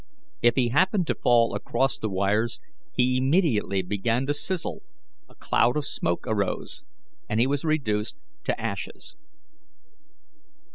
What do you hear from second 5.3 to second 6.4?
cloud of smoke